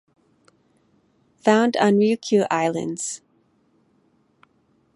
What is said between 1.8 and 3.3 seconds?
Ryukyu Islands.